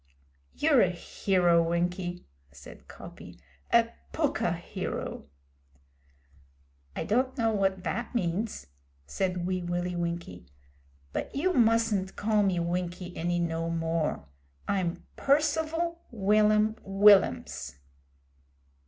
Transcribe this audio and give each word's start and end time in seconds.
'You're 0.55 0.81
a 0.81 0.89
hero, 0.89 1.61
Winkie,' 1.61 2.25
said 2.51 2.87
Coppy 2.87 3.39
'a 3.71 3.89
pukka 4.13 4.53
hero!' 4.55 5.27
'I 6.95 7.03
don't 7.03 7.37
know 7.37 7.51
what 7.53 7.77
vat 7.83 8.15
means,' 8.15 8.65
said 9.05 9.45
Wee 9.45 9.61
Willie 9.61 9.95
Winkie, 9.95 10.47
'but 11.13 11.35
you 11.35 11.53
mustn't 11.53 12.15
call 12.15 12.41
me 12.41 12.59
Winkie 12.59 13.15
any 13.15 13.37
no 13.37 13.69
more. 13.69 14.25
I'm 14.67 15.05
'Percival 15.17 16.01
Will'am 16.09 16.77
Will'ams.' 16.81 17.75